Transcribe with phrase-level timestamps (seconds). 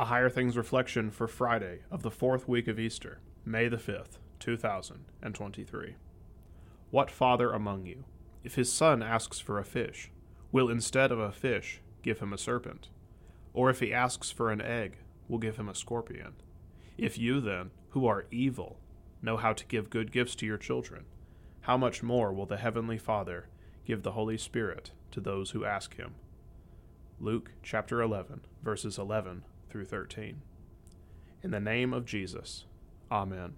[0.00, 4.16] A Higher Things reflection for Friday of the fourth week of Easter, May the 5th,
[4.38, 5.94] 2023.
[6.90, 8.04] What father among you,
[8.42, 10.10] if his son asks for a fish,
[10.52, 12.88] will instead of a fish give him a serpent?
[13.52, 14.96] Or if he asks for an egg,
[15.28, 16.32] will give him a scorpion?
[16.96, 18.78] If you then, who are evil,
[19.20, 21.04] know how to give good gifts to your children,
[21.60, 23.48] how much more will the Heavenly Father
[23.84, 26.14] give the Holy Spirit to those who ask him?
[27.20, 30.42] Luke chapter 11, verses 11 through 13.
[31.42, 32.66] In the name of Jesus,
[33.10, 33.54] Amen.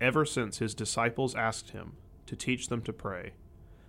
[0.00, 1.92] Ever since his disciples asked him
[2.26, 3.32] to teach them to pray,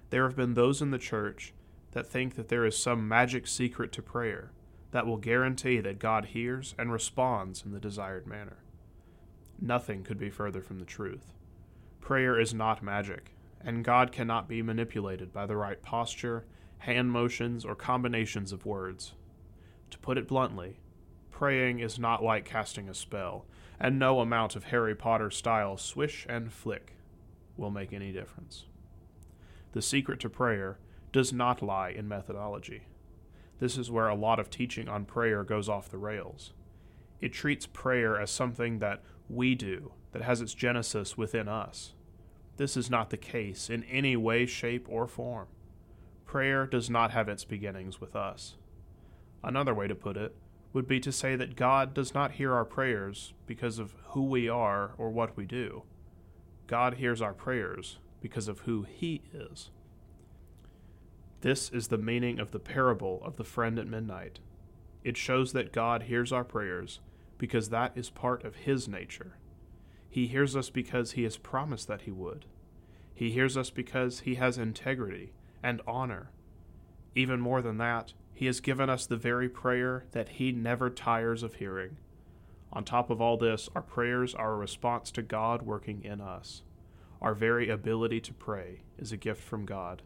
[0.10, 1.54] there have been those in the church
[1.92, 4.52] that think that there is some magic secret to prayer
[4.92, 8.58] that will guarantee that God hears and responds in the desired manner.
[9.62, 11.34] Nothing could be further from the truth.
[12.00, 16.46] Prayer is not magic, and God cannot be manipulated by the right posture,
[16.80, 19.14] hand motions, or combinations of words.
[19.92, 20.80] To put it bluntly,
[21.40, 23.46] praying is not like casting a spell,
[23.80, 26.98] and no amount of Harry Potter style swish and flick
[27.56, 28.66] will make any difference.
[29.72, 30.80] The secret to prayer
[31.14, 32.88] does not lie in methodology.
[33.58, 36.52] This is where a lot of teaching on prayer goes off the rails.
[37.22, 41.94] It treats prayer as something that we do, that has its genesis within us.
[42.58, 45.48] This is not the case in any way, shape, or form.
[46.26, 48.58] Prayer does not have its beginnings with us.
[49.42, 50.36] Another way to put it
[50.74, 54.48] would be to say that God does not hear our prayers because of who we
[54.48, 55.84] are or what we do.
[56.68, 59.72] God hears our prayers because of who He is.
[61.42, 64.40] This is the meaning of the parable of the friend at midnight.
[65.04, 67.00] It shows that God hears our prayers
[67.38, 69.38] because that is part of His nature.
[70.10, 72.46] He hears us because He has promised that He would.
[73.16, 75.32] He hears us because He has integrity
[75.64, 76.30] and honor.
[77.16, 81.44] Even more than that, he has given us the very prayer that He never tires
[81.44, 81.98] of hearing.
[82.72, 86.64] On top of all this, our prayers are a response to God working in us.
[87.22, 90.04] Our very ability to pray is a gift from God.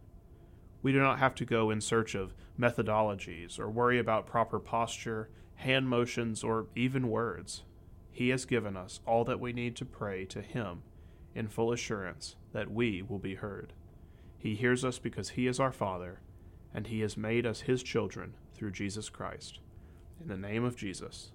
[0.82, 5.30] We do not have to go in search of methodologies or worry about proper posture,
[5.58, 7.62] hand motions, or even words.
[8.12, 10.82] He has given us all that we need to pray to Him
[11.36, 13.74] in full assurance that we will be heard.
[14.40, 16.22] He hears us because He is our Father
[16.74, 19.60] and he has made us his children through Jesus Christ.
[20.22, 21.32] In the name of Jesus,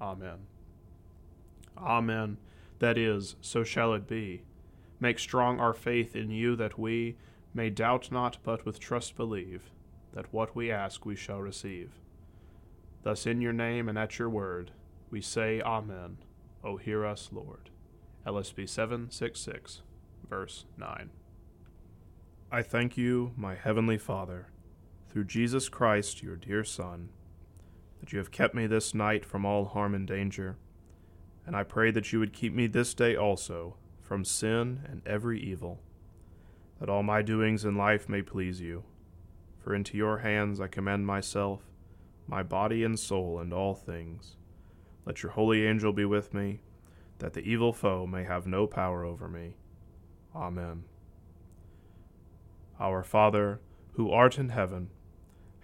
[0.00, 0.46] Amen.
[1.76, 2.38] Amen.
[2.78, 4.42] That is, so shall it be.
[5.00, 7.16] Make strong our faith in you that we
[7.52, 9.70] may doubt not, but with trust believe,
[10.12, 11.92] that what we ask we shall receive.
[13.02, 14.70] Thus, in your name and at your word,
[15.10, 16.18] we say, Amen.
[16.64, 17.70] O hear us, Lord.
[18.26, 19.82] LSB 766,
[20.28, 21.10] verse 9.
[22.50, 24.48] I thank you, my heavenly Father
[25.18, 27.08] through Jesus Christ, your dear Son,
[27.98, 30.56] that you have kept me this night from all harm and danger,
[31.44, 35.40] and I pray that you would keep me this day also from sin and every
[35.40, 35.80] evil,
[36.78, 38.84] that all my doings in life may please you.
[39.58, 41.62] For into your hands I commend myself,
[42.28, 44.36] my body and soul, and all things.
[45.04, 46.60] Let your holy angel be with me,
[47.18, 49.56] that the evil foe may have no power over me.
[50.32, 50.84] Amen.
[52.78, 53.58] Our Father,
[53.94, 54.90] who art in heaven,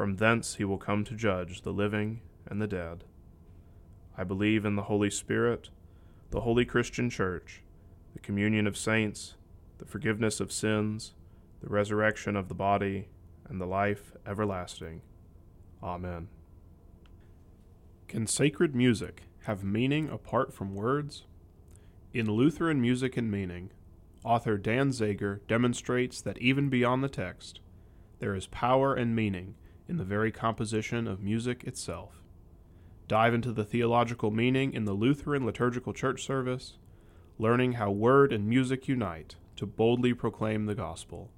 [0.00, 3.04] From thence he will come to judge the living and the dead.
[4.16, 5.68] I believe in the Holy Spirit,
[6.30, 7.60] the holy Christian Church,
[8.14, 9.34] the communion of saints,
[9.76, 11.12] the forgiveness of sins,
[11.60, 13.08] the resurrection of the body,
[13.46, 15.02] and the life everlasting.
[15.82, 16.28] Amen.
[18.08, 21.26] Can sacred music have meaning apart from words?
[22.14, 23.70] In Lutheran Music and Meaning,
[24.24, 27.60] author Dan Zager demonstrates that even beyond the text,
[28.18, 29.56] there is power and meaning
[29.90, 32.22] in the very composition of music itself.
[33.08, 36.78] Dive into the theological meaning in the Lutheran liturgical church service,
[37.38, 41.32] learning how word and music unite to boldly proclaim the gospel.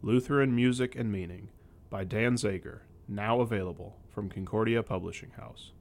[0.00, 1.48] Lutheran Music and Meaning
[1.90, 5.72] by Dan Zager, now available from Concordia Publishing House.